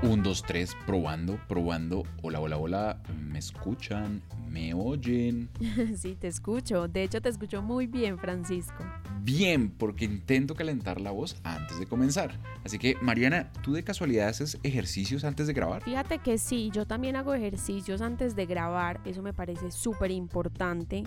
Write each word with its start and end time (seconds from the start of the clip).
1, 0.00 0.22
2, 0.22 0.42
3, 0.46 0.76
probando, 0.86 1.40
probando. 1.48 2.04
Hola, 2.22 2.38
hola, 2.38 2.56
hola. 2.56 3.02
¿Me 3.20 3.40
escuchan? 3.40 4.22
¿Me 4.48 4.72
oyen? 4.72 5.48
Sí, 5.96 6.14
te 6.14 6.28
escucho. 6.28 6.86
De 6.86 7.02
hecho, 7.02 7.20
te 7.20 7.28
escucho 7.28 7.62
muy 7.62 7.88
bien, 7.88 8.16
Francisco. 8.16 8.84
Bien, 9.22 9.70
porque 9.70 10.04
intento 10.04 10.54
calentar 10.54 11.00
la 11.00 11.10
voz 11.10 11.36
antes 11.42 11.80
de 11.80 11.86
comenzar. 11.86 12.38
Así 12.64 12.78
que, 12.78 12.94
Mariana, 13.02 13.50
¿tú 13.62 13.72
de 13.72 13.82
casualidad 13.82 14.28
haces 14.28 14.56
ejercicios 14.62 15.24
antes 15.24 15.48
de 15.48 15.52
grabar? 15.52 15.82
Fíjate 15.82 16.18
que 16.18 16.38
sí, 16.38 16.70
yo 16.72 16.86
también 16.86 17.16
hago 17.16 17.34
ejercicios 17.34 18.00
antes 18.00 18.36
de 18.36 18.46
grabar. 18.46 19.00
Eso 19.04 19.22
me 19.22 19.32
parece 19.32 19.72
súper 19.72 20.12
importante. 20.12 21.02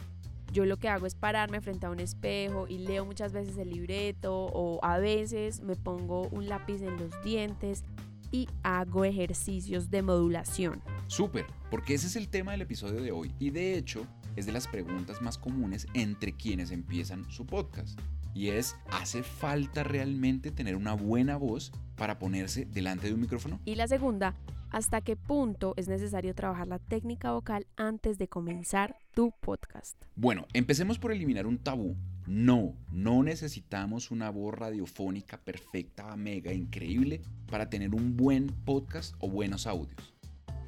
Yo 0.51 0.65
lo 0.65 0.75
que 0.75 0.89
hago 0.89 1.05
es 1.05 1.15
pararme 1.15 1.61
frente 1.61 1.85
a 1.85 1.91
un 1.91 2.01
espejo 2.01 2.67
y 2.67 2.79
leo 2.79 3.05
muchas 3.05 3.31
veces 3.31 3.57
el 3.57 3.69
libreto 3.69 4.35
o 4.35 4.83
a 4.83 4.97
veces 4.97 5.61
me 5.61 5.77
pongo 5.77 6.27
un 6.27 6.49
lápiz 6.49 6.81
en 6.81 6.97
los 6.97 7.23
dientes 7.23 7.85
y 8.31 8.47
hago 8.63 9.05
ejercicios 9.05 9.89
de 9.89 10.01
modulación. 10.01 10.81
Súper, 11.07 11.45
porque 11.69 11.93
ese 11.93 12.07
es 12.07 12.15
el 12.15 12.29
tema 12.29 12.51
del 12.51 12.61
episodio 12.61 13.01
de 13.01 13.11
hoy 13.11 13.33
y 13.39 13.49
de 13.49 13.77
hecho 13.77 14.05
es 14.35 14.45
de 14.45 14.51
las 14.51 14.67
preguntas 14.67 15.21
más 15.21 15.37
comunes 15.37 15.87
entre 15.93 16.33
quienes 16.33 16.71
empiezan 16.71 17.29
su 17.29 17.45
podcast. 17.45 17.99
Y 18.33 18.47
es, 18.47 18.77
¿hace 18.91 19.23
falta 19.23 19.83
realmente 19.83 20.51
tener 20.51 20.75
una 20.75 20.93
buena 20.93 21.35
voz 21.35 21.71
para 21.97 22.17
ponerse 22.17 22.65
delante 22.65 23.07
de 23.07 23.13
un 23.13 23.21
micrófono? 23.21 23.59
Y 23.65 23.75
la 23.75 23.87
segunda, 23.87 24.35
¿hasta 24.71 25.01
qué 25.01 25.15
punto 25.15 25.73
es 25.77 25.87
necesario 25.87 26.33
trabajar 26.33 26.67
la 26.67 26.79
técnica 26.79 27.31
vocal 27.31 27.67
antes 27.75 28.17
de 28.17 28.27
comenzar 28.27 28.97
tu 29.13 29.31
podcast? 29.39 29.95
Bueno, 30.15 30.47
empecemos 30.53 30.97
por 30.97 31.11
eliminar 31.11 31.45
un 31.45 31.57
tabú 31.59 31.95
no, 32.27 32.75
no 32.91 33.23
necesitamos 33.23 34.11
una 34.11 34.29
voz 34.29 34.53
radiofónica 34.53 35.37
perfecta, 35.37 36.15
mega, 36.15 36.53
increíble 36.53 37.21
para 37.49 37.69
tener 37.69 37.95
un 37.95 38.15
buen 38.15 38.47
podcast 38.47 39.15
o 39.19 39.29
buenos 39.29 39.65
audios. 39.67 40.13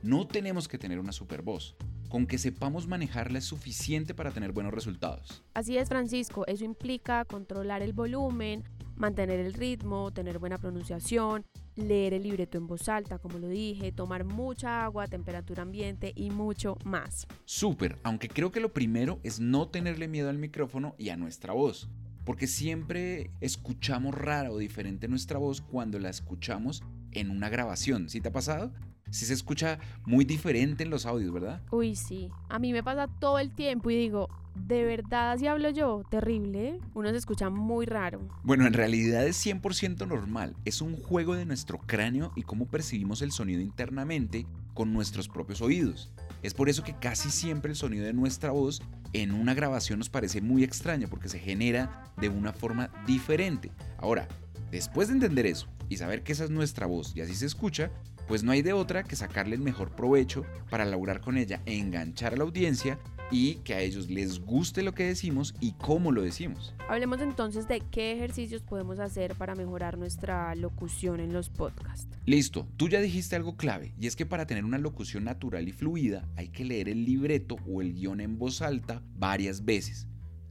No 0.02 0.28
tenemos 0.28 0.68
que 0.68 0.78
tener 0.78 1.00
una 1.00 1.12
super 1.12 1.42
voz. 1.42 1.76
Con 2.10 2.28
que 2.28 2.38
sepamos 2.38 2.88
manejarla 2.88 3.40
es 3.40 3.46
suficiente 3.46 4.14
para 4.14 4.32
tener 4.32 4.52
buenos 4.52 4.74
resultados. 4.74 5.44
Así 5.54 5.78
es, 5.78 5.90
Francisco. 5.90 6.46
Eso 6.48 6.66
implica 6.66 7.24
controlar 7.24 7.82
el 7.82 7.94
volumen, 7.94 8.64
mantener 8.96 9.40
el 9.40 9.54
ritmo, 9.54 10.12
tener 10.12 10.40
buena 10.40 10.58
pronunciación, 10.58 11.46
leer 11.76 12.14
el 12.14 12.24
libreto 12.24 12.58
en 12.58 12.68
voz 12.68 12.90
alta, 12.90 13.20
como 13.20 13.40
lo 13.40 13.48
dije, 13.48 13.92
tomar 13.92 14.24
mucha 14.24 14.84
agua, 14.84 15.08
temperatura 15.08 15.64
ambiente 15.64 16.14
y 16.16 16.30
mucho 16.30 16.78
más. 16.84 17.28
Súper, 17.46 18.00
aunque 18.04 18.30
creo 18.30 18.52
que 18.52 18.60
lo 18.60 18.74
primero 18.74 19.20
es 19.24 19.40
no 19.40 19.68
tenerle 19.68 20.08
miedo 20.08 20.30
al 20.30 20.38
micrófono 20.38 20.96
y 20.98 21.10
a 21.10 21.18
nuestra 21.18 21.54
voz. 21.54 21.90
Porque 22.26 22.48
siempre 22.48 23.32
escuchamos 23.42 24.16
rara 24.16 24.52
o 24.52 24.58
diferente 24.58 25.08
nuestra 25.08 25.40
voz 25.40 25.62
cuando 25.62 26.00
la 26.00 26.10
escuchamos 26.10 26.82
en 27.12 27.30
una 27.30 27.50
grabación. 27.50 28.10
¿Sí 28.10 28.22
te 28.22 28.30
ha 28.30 28.32
pasado? 28.32 28.72
Sí 29.10 29.26
se 29.26 29.34
escucha 29.34 29.78
muy 30.06 30.26
diferente 30.26 30.84
en 30.84 30.90
los 30.90 31.06
audios, 31.06 31.34
¿verdad? 31.34 31.62
Uy, 31.72 31.96
sí. 31.96 32.30
A 32.50 32.60
mí 32.60 32.72
me 32.72 32.82
pasa 32.82 33.08
todo 33.20 33.40
el 33.40 33.52
tiempo 33.52 33.92
y 33.92 33.96
digo, 33.96 34.30
¿De 34.56 34.84
verdad 34.84 35.32
así 35.32 35.48
hablo 35.48 35.70
yo? 35.70 36.04
Terrible. 36.10 36.80
Uno 36.94 37.10
se 37.10 37.18
escucha 37.18 37.50
muy 37.50 37.86
raro. 37.86 38.20
Bueno, 38.44 38.66
en 38.66 38.74
realidad 38.74 39.26
es 39.26 39.44
100% 39.46 40.08
normal. 40.08 40.56
Es 40.66 40.82
un 40.82 40.96
juego 40.96 41.36
de 41.36 41.46
nuestro 41.46 41.80
cráneo 41.80 42.32
y 42.36 42.44
cómo 42.44 42.68
percibimos 42.68 43.22
el 43.22 43.32
sonido 43.32 43.62
internamente 43.62 44.46
con 44.74 44.94
nuestros 44.94 45.28
propios 45.28 45.62
oídos. 45.62 46.12
Es 46.44 46.54
por 46.54 46.70
eso 46.70 46.84
que 46.84 46.96
casi 46.96 47.30
siempre 47.30 47.72
el 47.72 47.78
sonido 47.78 48.06
de 48.06 48.14
nuestra 48.14 48.52
voz 48.52 48.82
en 49.14 49.32
una 49.32 49.54
grabación 49.54 50.00
nos 50.00 50.10
parece 50.10 50.42
muy 50.42 50.64
extraño 50.64 51.08
porque 51.08 51.30
se 51.30 51.40
genera 51.40 52.04
de 52.18 52.30
una 52.30 52.54
forma 52.54 52.90
diferente. 53.06 53.72
Ahora, 53.98 54.28
después 54.72 55.08
de 55.08 55.16
entender 55.16 55.46
eso 55.46 55.68
y 55.90 55.98
saber 55.98 56.24
que 56.24 56.32
esa 56.32 56.44
es 56.44 56.50
nuestra 56.50 56.86
voz 56.86 57.16
y 57.16 57.22
así 57.22 57.36
se 57.36 57.46
escucha, 57.46 57.92
pues 58.28 58.44
no 58.44 58.52
hay 58.52 58.62
de 58.62 58.74
otra 58.74 59.04
que 59.04 59.16
sacarle 59.16 59.56
el 59.56 59.62
mejor 59.62 59.92
provecho 59.92 60.46
para 60.70 60.86
lograr 60.86 61.22
con 61.22 61.38
ella 61.38 61.62
enganchar 61.66 62.34
a 62.34 62.38
la 62.38 62.44
audiencia 62.44 62.98
y 63.34 63.56
que 63.56 63.74
a 63.74 63.82
ellos 63.82 64.12
les 64.12 64.40
guste 64.40 64.84
lo 64.84 64.94
que 64.94 65.06
decimos 65.06 65.56
y 65.60 65.72
cómo 65.72 66.12
lo 66.12 66.22
decimos. 66.22 66.76
Hablemos 66.88 67.20
entonces 67.20 67.68
de 67.68 67.82
qué 67.82 68.12
ejercicios 68.12 68.62
podemos 68.62 69.00
hacer 69.00 69.34
para 69.34 69.56
mejorar 69.56 69.98
nuestra 69.98 70.54
locución 70.54 71.20
en 71.20 71.34
los 71.34 71.50
podcasts. 71.50 72.08
Listo, 72.28 72.68
tú 72.78 72.88
ya 72.88 73.02
dijiste 73.02 73.36
algo 73.36 73.58
clave 73.58 73.96
y 74.00 74.06
es 74.06 74.16
que 74.16 74.28
para 74.28 74.46
tener 74.46 74.64
una 74.64 74.78
locución 74.78 75.24
natural 75.24 75.68
y 75.68 75.72
fluida 75.72 76.30
hay 76.36 76.50
que 76.50 76.64
leer 76.64 76.88
el 76.88 77.06
libreto 77.06 77.56
o 77.68 77.82
el 77.82 77.94
guion 77.94 78.22
en 78.22 78.38
voz 78.38 78.62
alta 78.62 79.02
varias 79.16 79.66
veces. 79.66 80.08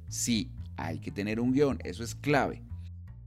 Sí, 0.09 0.51
hay 0.77 0.99
que 0.99 1.13
tener 1.13 1.39
un 1.39 1.53
guion, 1.53 1.79
eso 1.85 2.03
es 2.03 2.17
clave. 2.17 2.63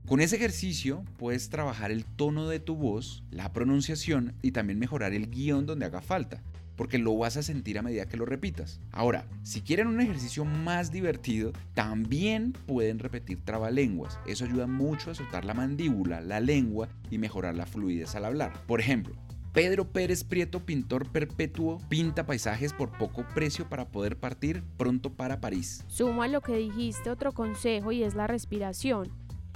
Con 0.06 0.20
ese 0.20 0.36
ejercicio 0.36 1.02
puedes 1.16 1.48
trabajar 1.48 1.90
el 1.90 2.04
tono 2.04 2.46
de 2.46 2.60
tu 2.60 2.76
voz, 2.76 3.24
la 3.30 3.54
pronunciación 3.54 4.34
y 4.42 4.52
también 4.52 4.78
mejorar 4.78 5.14
el 5.14 5.30
guion 5.30 5.64
donde 5.64 5.86
haga 5.86 6.02
falta 6.02 6.42
porque 6.76 6.98
lo 6.98 7.16
vas 7.16 7.36
a 7.36 7.42
sentir 7.42 7.78
a 7.78 7.82
medida 7.82 8.06
que 8.06 8.16
lo 8.16 8.26
repitas. 8.26 8.80
Ahora, 8.92 9.26
si 9.42 9.62
quieren 9.62 9.88
un 9.88 10.00
ejercicio 10.00 10.44
más 10.44 10.92
divertido, 10.92 11.52
también 11.74 12.52
pueden 12.52 12.98
repetir 12.98 13.44
trabalenguas. 13.44 14.18
Eso 14.26 14.44
ayuda 14.44 14.66
mucho 14.66 15.10
a 15.10 15.14
soltar 15.14 15.44
la 15.44 15.54
mandíbula, 15.54 16.20
la 16.20 16.40
lengua 16.40 16.88
y 17.10 17.18
mejorar 17.18 17.54
la 17.54 17.66
fluidez 17.66 18.14
al 18.14 18.24
hablar. 18.24 18.52
Por 18.66 18.80
ejemplo, 18.80 19.14
Pedro 19.56 19.90
Pérez 19.90 20.22
Prieto, 20.22 20.66
pintor 20.66 21.10
perpetuo, 21.10 21.80
pinta 21.88 22.26
paisajes 22.26 22.74
por 22.74 22.92
poco 22.98 23.24
precio 23.34 23.66
para 23.66 23.88
poder 23.88 24.18
partir 24.18 24.62
pronto 24.76 25.14
para 25.14 25.40
París. 25.40 25.82
Sumo 25.88 26.22
a 26.22 26.28
lo 26.28 26.42
que 26.42 26.58
dijiste 26.58 27.08
otro 27.08 27.32
consejo 27.32 27.90
y 27.90 28.02
es 28.02 28.14
la 28.14 28.26
respiración. 28.26 29.10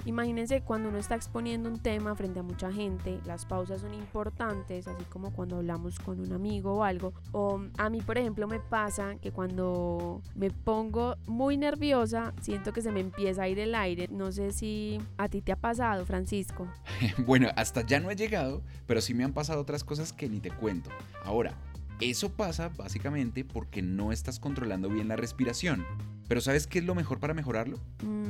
Imagínense 0.05 0.61
cuando 0.61 0.89
uno 0.89 0.97
está 0.97 1.15
exponiendo 1.15 1.69
un 1.69 1.79
tema 1.79 2.15
frente 2.15 2.39
a 2.39 2.43
mucha 2.43 2.71
gente, 2.71 3.19
las 3.25 3.45
pausas 3.45 3.81
son 3.81 3.93
importantes, 3.93 4.87
así 4.87 5.03
como 5.05 5.31
cuando 5.31 5.57
hablamos 5.57 5.99
con 5.99 6.19
un 6.19 6.33
amigo 6.33 6.73
o 6.75 6.83
algo. 6.83 7.13
O 7.31 7.61
a 7.77 7.89
mí, 7.89 8.01
por 8.01 8.17
ejemplo, 8.17 8.47
me 8.47 8.59
pasa 8.59 9.15
que 9.21 9.31
cuando 9.31 10.21
me 10.35 10.49
pongo 10.49 11.17
muy 11.27 11.57
nerviosa, 11.57 12.33
siento 12.41 12.73
que 12.73 12.81
se 12.81 12.91
me 12.91 12.99
empieza 12.99 13.43
a 13.43 13.47
ir 13.47 13.59
el 13.59 13.75
aire. 13.75 14.07
No 14.09 14.31
sé 14.31 14.51
si 14.51 14.99
a 15.17 15.29
ti 15.29 15.41
te 15.41 15.51
ha 15.51 15.55
pasado, 15.57 16.05
Francisco. 16.05 16.67
bueno, 17.25 17.49
hasta 17.55 17.85
ya 17.85 17.99
no 17.99 18.09
he 18.09 18.15
llegado, 18.15 18.61
pero 18.87 19.01
sí 19.01 19.13
me 19.13 19.23
han 19.23 19.33
pasado 19.33 19.61
otras 19.61 19.83
cosas 19.83 20.13
que 20.13 20.29
ni 20.29 20.39
te 20.39 20.51
cuento. 20.51 20.89
Ahora, 21.23 21.53
eso 21.99 22.31
pasa 22.31 22.69
básicamente 22.69 23.45
porque 23.45 23.81
no 23.81 24.11
estás 24.11 24.39
controlando 24.39 24.89
bien 24.89 25.07
la 25.07 25.15
respiración. 25.15 25.85
Pero 26.27 26.39
¿sabes 26.39 26.65
qué 26.65 26.79
es 26.79 26.85
lo 26.85 26.95
mejor 26.95 27.19
para 27.19 27.33
mejorarlo? 27.33 27.77
Mm, 28.03 28.20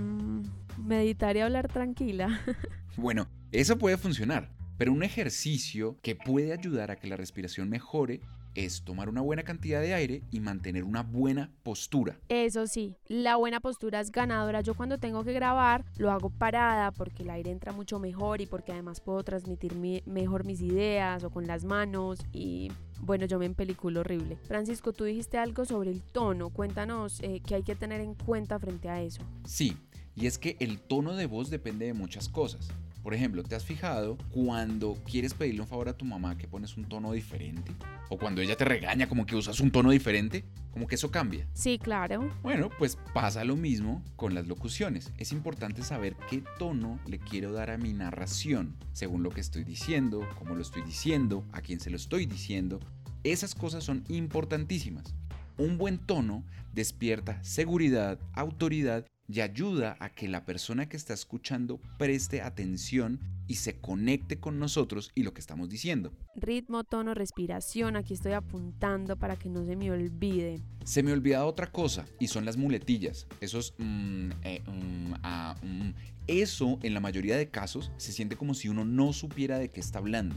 meditar 0.92 1.38
y 1.38 1.40
hablar 1.40 1.70
tranquila. 1.70 2.42
bueno, 2.98 3.28
eso 3.52 3.78
puede 3.78 3.98
funcionar, 3.98 4.52
pero 4.78 4.92
un 4.92 5.04
ejercicio 5.04 5.98
que 6.02 6.16
puede 6.16 6.52
ayudar 6.54 6.92
a 6.92 6.98
que 6.98 7.08
la 7.08 7.16
respiración 7.16 7.70
mejore 7.70 8.20
es 8.56 8.84
tomar 8.84 9.08
una 9.10 9.22
buena 9.22 9.44
cantidad 9.44 9.82
de 9.82 9.94
aire 9.94 10.24
y 10.32 10.42
mantener 10.42 10.84
una 10.84 11.04
buena 11.04 11.52
postura. 11.64 12.20
Eso 12.28 12.68
sí, 12.68 12.98
la 13.08 13.38
buena 13.38 13.62
postura 13.62 14.00
es 14.00 14.12
ganadora. 14.12 14.62
Yo 14.62 14.74
cuando 14.74 14.98
tengo 14.98 15.24
que 15.24 15.34
grabar 15.34 15.86
lo 15.98 16.12
hago 16.12 16.30
parada 16.30 16.92
porque 16.92 17.24
el 17.24 17.30
aire 17.30 17.52
entra 17.52 17.72
mucho 17.72 18.00
mejor 18.00 18.42
y 18.42 18.46
porque 18.46 18.74
además 18.74 19.00
puedo 19.00 19.24
transmitir 19.24 19.76
mejor 20.06 20.46
mis 20.46 20.62
ideas 20.62 21.24
o 21.24 21.30
con 21.30 21.48
las 21.48 21.64
manos 21.64 22.20
y 22.34 22.72
bueno, 23.00 23.26
yo 23.26 23.40
me 23.40 23.46
empeliculo 23.46 24.02
horrible. 24.02 24.38
Francisco, 24.44 24.94
tú 24.94 25.06
dijiste 25.06 25.38
algo 25.38 25.66
sobre 25.66 25.90
el 25.90 26.04
tono. 26.04 26.50
Cuéntanos 26.50 27.20
eh, 27.22 27.42
qué 27.46 27.56
hay 27.56 27.64
que 27.64 27.76
tener 27.76 28.00
en 28.02 28.14
cuenta 28.14 28.60
frente 28.60 28.90
a 28.90 29.02
eso. 29.02 29.24
Sí, 29.46 29.76
y 30.16 30.26
es 30.26 30.38
que 30.38 30.58
el 30.60 30.80
tono 30.80 31.16
de 31.16 31.26
voz 31.26 31.50
depende 31.50 31.86
de 31.86 31.94
muchas 31.94 32.30
cosas. 32.30 32.70
Por 33.04 33.16
ejemplo, 33.16 33.42
¿te 33.42 33.56
has 33.56 33.66
fijado 33.66 34.16
cuando 34.30 34.96
quieres 35.10 35.34
pedirle 35.34 35.62
un 35.62 35.68
favor 35.68 35.90
a 35.90 35.98
tu 35.98 36.06
mamá 36.06 36.38
que 36.38 36.48
pones 36.48 36.78
un 36.78 36.86
tono 36.86 37.14
diferente? 37.14 37.72
O 38.10 38.18
cuando 38.20 38.42
ella 38.42 38.56
te 38.56 38.66
regaña 38.66 39.08
como 39.10 39.26
que 39.26 39.36
usas 39.36 39.60
un 39.60 39.72
tono 39.72 39.90
diferente, 39.90 40.46
como 40.70 40.86
que 40.86 40.96
eso 40.96 41.10
cambia. 41.10 41.48
Sí, 41.54 41.80
claro. 41.80 42.30
Bueno, 42.44 42.70
pues 42.78 43.00
pasa 43.14 43.44
lo 43.44 43.56
mismo 43.56 44.04
con 44.16 44.36
las 44.36 44.46
locuciones. 44.46 45.12
Es 45.18 45.32
importante 45.32 45.82
saber 45.82 46.16
qué 46.30 46.44
tono 46.60 47.00
le 47.08 47.18
quiero 47.18 47.52
dar 47.54 47.72
a 47.72 47.80
mi 47.80 47.92
narración, 47.92 48.78
según 48.94 49.24
lo 49.24 49.32
que 49.32 49.42
estoy 49.42 49.64
diciendo, 49.64 50.28
cómo 50.38 50.54
lo 50.54 50.62
estoy 50.62 50.84
diciendo, 50.84 51.44
a 51.54 51.62
quién 51.62 51.80
se 51.80 51.90
lo 51.90 51.96
estoy 51.96 52.28
diciendo. 52.28 52.80
Esas 53.24 53.56
cosas 53.56 53.84
son 53.84 54.04
importantísimas. 54.10 55.16
Un 55.58 55.80
buen 55.80 55.98
tono 55.98 56.44
despierta 56.74 57.44
seguridad, 57.44 58.20
autoridad 58.34 59.06
y 59.32 59.42
ayuda 59.42 59.96
a 60.00 60.10
que 60.10 60.28
la 60.28 60.46
persona 60.46 60.90
que 60.90 60.98
está 60.98 61.14
escuchando 61.14 61.80
preste 61.98 62.42
atención 62.42 63.20
y 63.48 63.56
se 63.56 63.80
conecte 63.80 64.40
con 64.40 64.60
nosotros 64.60 65.12
y 65.16 65.24
lo 65.24 65.34
que 65.34 65.42
estamos 65.42 65.70
diciendo. 65.70 66.12
Ritmo, 66.36 66.84
tono, 66.84 67.14
respiración, 67.14 67.96
aquí 67.96 68.14
estoy 68.14 68.34
apuntando 68.34 69.18
para 69.18 69.36
que 69.38 69.50
no 69.50 69.66
se 69.66 69.76
me 69.76 69.92
olvide. 69.92 70.62
Se 70.84 71.04
me 71.04 71.14
olvida 71.14 71.46
otra 71.46 71.72
cosa 71.72 72.06
y 72.20 72.28
son 72.28 72.46
las 72.46 72.58
muletillas. 72.58 73.28
Esos... 73.40 73.74
Mm, 73.78 74.32
eh, 74.44 74.62
mm, 74.66 75.14
ah, 75.24 75.56
mm. 75.62 75.92
Eso 76.28 76.80
en 76.84 76.94
la 76.94 77.00
mayoría 77.00 77.36
de 77.36 77.50
casos 77.50 77.92
se 77.98 78.12
siente 78.12 78.38
como 78.38 78.54
si 78.54 78.70
uno 78.70 78.86
no 78.86 79.12
supiera 79.12 79.58
de 79.58 79.70
qué 79.70 79.80
está 79.80 80.00
hablando. 80.00 80.36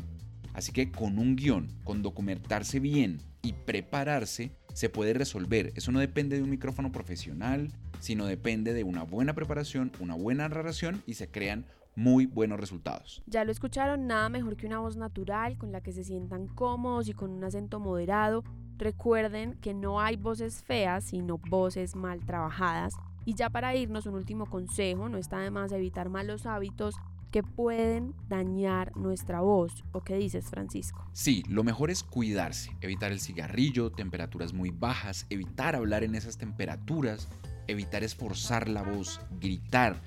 Así 0.55 0.73
que 0.73 0.91
con 0.91 1.19
un 1.19 1.37
guion, 1.37 1.69
con 1.85 2.03
documentarse 2.03 2.81
bien 2.81 3.21
y 3.43 3.53
prepararse, 3.53 4.53
se 4.73 4.89
puede 4.89 5.13
resolver. 5.13 5.73
Eso 5.77 5.93
no 5.93 6.01
depende 6.01 6.37
de 6.37 6.43
un 6.43 6.51
micrófono 6.51 6.91
profesional, 6.91 7.71
sino 8.01 8.27
depende 8.27 8.73
de 8.73 8.85
una 8.85 9.03
buena 9.03 9.35
preparación, 9.35 9.93
una 10.01 10.15
buena 10.15 10.49
narración 10.49 11.03
y 11.07 11.15
se 11.15 11.29
crean 11.29 11.67
muy 11.97 12.27
buenos 12.27 12.59
resultados. 12.59 13.23
Ya 13.27 13.45
lo 13.45 13.53
escucharon, 13.53 14.07
nada 14.07 14.29
mejor 14.29 14.57
que 14.57 14.67
una 14.67 14.79
voz 14.79 14.97
natural 14.97 15.57
con 15.59 15.73
la 15.73 15.81
que 15.81 15.93
se 15.93 16.05
sientan 16.05 16.47
cómodos 16.49 17.09
y 17.09 17.13
con 17.13 17.31
un 17.31 17.45
acento 17.45 17.81
moderado. 17.81 18.45
Recuerden 18.77 19.55
que 19.61 19.75
no 19.75 20.01
hay 20.01 20.17
voces 20.17 20.63
feas, 20.65 21.05
sino 21.05 21.39
voces 21.39 21.95
mal 21.95 22.25
trabajadas. 22.25 22.95
Y 23.25 23.35
ya 23.35 23.49
para 23.49 23.75
irnos, 23.75 24.07
un 24.07 24.15
último 24.15 24.47
consejo, 24.47 25.09
no 25.09 25.17
está 25.17 25.39
de 25.39 25.51
más 25.51 25.73
evitar 25.73 26.09
malos 26.09 26.47
hábitos 26.47 26.97
que 27.31 27.43
pueden 27.43 28.15
dañar 28.29 28.97
nuestra 28.97 29.41
voz. 29.41 29.85
¿O 29.93 30.03
qué 30.03 30.17
dices, 30.17 30.51
Francisco? 30.51 31.05
Sí, 31.13 31.43
lo 31.49 31.65
mejor 31.65 31.91
es 31.91 32.05
cuidarse, 32.05 32.77
evitar 32.81 33.11
el 33.11 33.19
cigarrillo, 33.19 33.91
temperaturas 33.91 34.53
muy 34.53 34.71
bajas, 34.71 35.27
evitar 35.31 35.75
hablar 35.75 36.05
en 36.05 36.15
esas 36.15 36.39
temperaturas, 36.39 37.29
evitar 37.67 38.03
esforzar 38.05 38.69
la 38.69 38.83
voz, 38.83 39.21
gritar, 39.41 40.01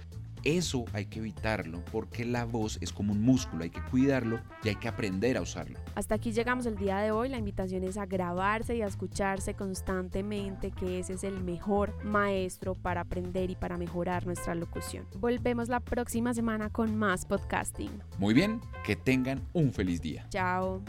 eso 0.44 0.86
hay 0.94 1.06
que 1.06 1.20
evitarlo 1.20 1.84
porque 1.92 2.24
la 2.24 2.46
voz 2.46 2.78
es 2.82 2.94
como 2.94 3.12
un 3.14 3.22
músculo, 3.22 3.64
hay 3.64 3.70
que 3.70 3.82
cuidarlo 3.82 4.40
y 4.64 4.70
hay 4.70 4.76
que 4.76 4.88
aprender 4.88 5.38
a 5.38 5.42
usarlo. 5.42 5.80
Hasta 5.96 6.16
aquí 6.16 6.32
llegamos 6.32 6.66
el 6.66 6.78
día 6.78 7.00
de 7.00 7.12
hoy. 7.12 7.30
La 7.30 7.38
invitación 7.38 7.84
es 7.84 7.98
a 7.98 8.06
grabarse 8.06 8.76
y 8.76 8.82
a 8.82 8.88
escucharse 8.88 9.56
constantemente, 9.56 10.72
que 10.72 11.00
ese 11.00 11.14
es 11.14 11.24
el 11.24 11.44
mejor 11.44 11.94
maestro 12.06 12.76
para 12.76 13.02
aprender 13.02 13.50
y 13.50 13.56
para 13.56 13.78
mejorar 13.78 14.26
nuestra 14.26 14.56
locución. 14.56 15.06
Volvemos 15.20 15.70
la 15.70 15.80
próxima 15.80 16.34
semana 16.34 16.70
con 16.70 16.96
más 16.96 17.26
podcasting. 17.26 17.92
Muy 18.18 18.34
bien, 18.34 18.62
que 18.86 18.96
tengan 18.96 19.42
un 19.54 19.74
feliz 19.74 20.02
día. 20.02 20.28
Chao. 20.30 20.82